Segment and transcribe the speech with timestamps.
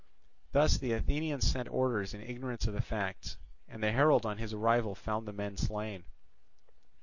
[0.51, 4.51] Thus the Athenians sent orders in ignorance of the facts; and the herald on his
[4.51, 6.05] arrival found the men slain.